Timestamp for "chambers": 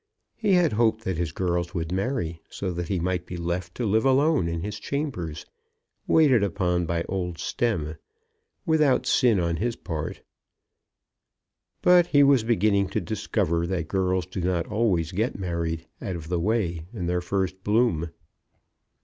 4.79-5.45